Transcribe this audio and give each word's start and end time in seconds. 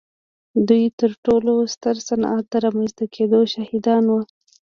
دوی 0.67 0.83
د 0.89 0.93
تر 0.99 1.11
ټولو 1.25 1.53
ستر 1.73 1.95
صنعت 2.07 2.45
د 2.49 2.55
رامنځته 2.65 3.05
کېدو 3.15 3.39
شاهدان 3.53 4.03
وو. 4.07 4.21